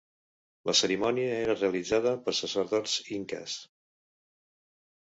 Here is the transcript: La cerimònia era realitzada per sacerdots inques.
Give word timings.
La 0.69 0.73
cerimònia 0.79 1.35
era 1.41 1.57
realitzada 1.59 2.15
per 2.25 2.35
sacerdots 2.41 2.99
inques. 3.21 3.61